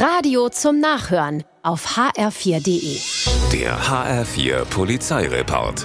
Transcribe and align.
Radio 0.00 0.48
zum 0.48 0.80
Nachhören 0.80 1.44
auf 1.62 1.98
hr4.de. 1.98 2.98
Der 3.52 3.78
HR4 3.78 4.64
Polizeireport. 4.64 5.84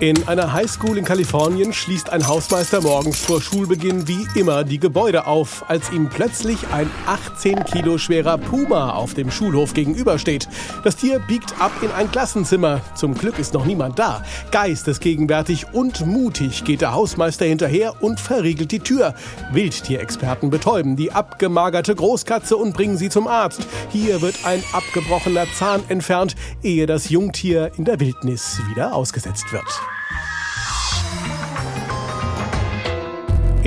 In 0.00 0.28
einer 0.28 0.52
Highschool 0.52 0.96
in 0.96 1.04
Kalifornien 1.04 1.72
schließt 1.72 2.10
ein 2.10 2.28
Hausmeister 2.28 2.80
morgens 2.80 3.18
vor 3.18 3.42
Schulbeginn 3.42 4.06
wie 4.06 4.28
immer 4.36 4.62
die 4.62 4.78
Gebäude 4.78 5.26
auf, 5.26 5.68
als 5.68 5.90
ihm 5.90 6.08
plötzlich 6.08 6.68
ein 6.72 6.88
18 7.06 7.64
Kilo 7.64 7.98
schwerer 7.98 8.38
Puma 8.38 8.90
auf 8.92 9.14
dem 9.14 9.28
Schulhof 9.28 9.74
gegenübersteht. 9.74 10.48
Das 10.84 10.94
Tier 10.94 11.18
biegt 11.18 11.60
ab 11.60 11.72
in 11.82 11.90
ein 11.90 12.12
Klassenzimmer. 12.12 12.80
Zum 12.94 13.14
Glück 13.14 13.40
ist 13.40 13.54
noch 13.54 13.64
niemand 13.66 13.98
da. 13.98 14.22
Geistesgegenwärtig 14.52 15.66
und 15.72 16.06
mutig 16.06 16.62
geht 16.62 16.80
der 16.80 16.92
Hausmeister 16.92 17.46
hinterher 17.46 18.00
und 18.00 18.20
verriegelt 18.20 18.70
die 18.70 18.78
Tür. 18.78 19.16
Wildtierexperten 19.50 20.48
betäuben 20.48 20.94
die 20.94 21.10
abgemagerte 21.10 21.96
Großkatze 21.96 22.56
und 22.56 22.72
bringen 22.72 22.98
sie 22.98 23.08
zum 23.08 23.26
Arzt. 23.26 23.66
Hier 23.90 24.22
wird 24.22 24.36
ein 24.44 24.62
abgebrochener 24.72 25.46
Zahn 25.58 25.82
entfernt, 25.88 26.36
ehe 26.62 26.86
das 26.86 27.10
Jungtier 27.10 27.72
in 27.76 27.84
der 27.84 27.98
Wildnis 27.98 28.60
wieder 28.70 28.94
ausgesetzt 28.94 29.52
wird. 29.52 29.87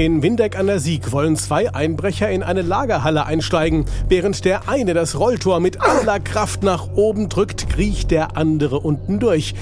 In 0.01 0.23
Windeck 0.23 0.57
an 0.57 0.65
der 0.65 0.79
Sieg 0.79 1.11
wollen 1.11 1.35
zwei 1.35 1.75
Einbrecher 1.75 2.27
in 2.27 2.41
eine 2.41 2.63
Lagerhalle 2.63 3.27
einsteigen. 3.27 3.85
Während 4.09 4.45
der 4.45 4.67
eine 4.67 4.95
das 4.95 5.19
Rolltor 5.19 5.59
mit 5.59 5.79
aller 5.79 6.19
Kraft 6.19 6.63
nach 6.63 6.87
oben 6.95 7.29
drückt, 7.29 7.69
kriecht 7.69 8.09
der 8.09 8.35
andere 8.35 8.79
unten 8.79 9.19
durch. 9.19 9.53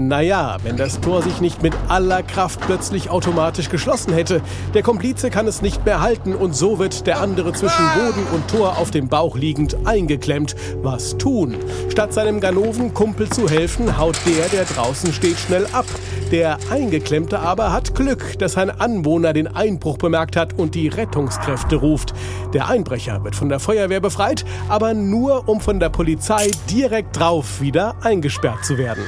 Naja, 0.00 0.58
wenn 0.62 0.76
das 0.76 1.00
Tor 1.00 1.22
sich 1.22 1.40
nicht 1.40 1.64
mit 1.64 1.74
aller 1.88 2.22
Kraft 2.22 2.60
plötzlich 2.60 3.10
automatisch 3.10 3.68
geschlossen 3.68 4.12
hätte. 4.12 4.42
Der 4.72 4.84
Komplize 4.84 5.28
kann 5.28 5.48
es 5.48 5.60
nicht 5.60 5.84
mehr 5.84 6.00
halten 6.00 6.36
und 6.36 6.54
so 6.54 6.78
wird 6.78 7.08
der 7.08 7.20
andere 7.20 7.52
zwischen 7.52 7.84
Boden 7.96 8.24
und 8.32 8.46
Tor 8.46 8.78
auf 8.78 8.92
dem 8.92 9.08
Bauch 9.08 9.36
liegend 9.36 9.76
eingeklemmt. 9.86 10.54
Was 10.82 11.18
tun? 11.18 11.56
Statt 11.88 12.14
seinem 12.14 12.40
Ganoven-Kumpel 12.40 13.28
zu 13.28 13.48
helfen, 13.48 13.98
haut 13.98 14.16
der, 14.24 14.48
der 14.50 14.66
draußen 14.66 15.12
steht, 15.12 15.36
schnell 15.36 15.66
ab. 15.72 15.86
Der 16.30 16.58
Eingeklemmte 16.70 17.40
aber 17.40 17.72
hat 17.72 17.96
Glück, 17.96 18.38
dass 18.38 18.56
ein 18.56 18.70
Anwohner 18.70 19.32
den 19.32 19.48
Einbruch 19.48 19.98
bemerkt 19.98 20.36
hat 20.36 20.56
und 20.56 20.76
die 20.76 20.86
Rettungskräfte 20.86 21.74
ruft. 21.74 22.14
Der 22.54 22.68
Einbrecher 22.68 23.24
wird 23.24 23.34
von 23.34 23.48
der 23.48 23.58
Feuerwehr 23.58 24.00
befreit, 24.00 24.44
aber 24.68 24.94
nur 24.94 25.48
um 25.48 25.60
von 25.60 25.80
der 25.80 25.88
Polizei 25.88 26.52
direkt 26.70 27.18
drauf 27.18 27.60
wieder 27.60 27.96
eingesperrt 28.04 28.64
zu 28.64 28.78
werden. 28.78 29.02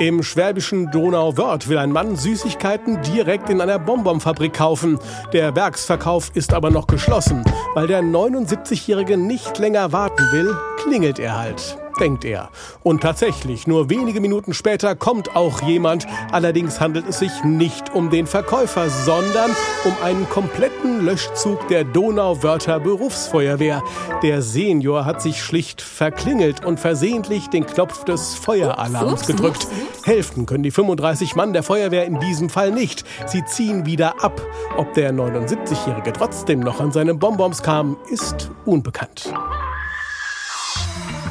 Im 0.00 0.22
schwäbischen 0.22 0.90
Donauwörth 0.90 1.68
will 1.68 1.76
ein 1.76 1.92
Mann 1.92 2.16
Süßigkeiten 2.16 3.02
direkt 3.02 3.50
in 3.50 3.60
einer 3.60 3.78
Bonbonfabrik 3.78 4.54
kaufen. 4.54 4.98
Der 5.34 5.54
Werksverkauf 5.54 6.30
ist 6.32 6.54
aber 6.54 6.70
noch 6.70 6.86
geschlossen. 6.86 7.44
Weil 7.74 7.86
der 7.86 8.00
79-Jährige 8.00 9.18
nicht 9.18 9.58
länger 9.58 9.92
warten 9.92 10.24
will, 10.32 10.56
klingelt 10.78 11.18
er 11.18 11.38
halt 11.38 11.76
denkt 12.00 12.24
er. 12.24 12.50
Und 12.82 13.02
tatsächlich, 13.02 13.66
nur 13.66 13.90
wenige 13.90 14.20
Minuten 14.20 14.54
später 14.54 14.94
kommt 14.94 15.36
auch 15.36 15.62
jemand. 15.62 16.06
Allerdings 16.32 16.80
handelt 16.80 17.08
es 17.08 17.18
sich 17.18 17.44
nicht 17.44 17.94
um 17.94 18.10
den 18.10 18.26
Verkäufer, 18.26 18.88
sondern 18.88 19.50
um 19.84 19.92
einen 20.02 20.28
kompletten 20.28 21.04
Löschzug 21.04 21.68
der 21.68 21.84
Donauwörter 21.84 22.80
Berufsfeuerwehr. 22.80 23.82
Der 24.22 24.42
Senior 24.42 25.04
hat 25.04 25.22
sich 25.22 25.42
schlicht 25.42 25.82
verklingelt 25.82 26.64
und 26.64 26.80
versehentlich 26.80 27.48
den 27.48 27.66
Knopf 27.66 28.04
des 28.04 28.34
Feueralarms 28.34 29.26
gedrückt. 29.26 29.66
Helfen 30.04 30.46
können 30.46 30.62
die 30.62 30.70
35 30.70 31.36
Mann 31.36 31.52
der 31.52 31.62
Feuerwehr 31.62 32.06
in 32.06 32.18
diesem 32.20 32.48
Fall 32.48 32.72
nicht. 32.72 33.04
Sie 33.26 33.44
ziehen 33.44 33.84
wieder 33.86 34.24
ab. 34.24 34.40
Ob 34.76 34.94
der 34.94 35.12
79-Jährige 35.12 36.12
trotzdem 36.12 36.60
noch 36.60 36.80
an 36.80 36.92
seine 36.92 37.14
Bonbons 37.14 37.62
kam, 37.62 37.96
ist 38.08 38.50
unbekannt. 38.64 39.32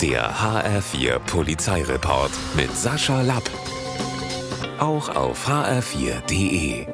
Der 0.02 0.34
HR4 0.34 1.20
Polizeireport 1.20 2.32
mit 2.56 2.74
Sascha 2.74 3.22
Lapp. 3.22 3.44
Auch 4.80 5.14
auf 5.14 5.46
hr4.de. 5.46 6.88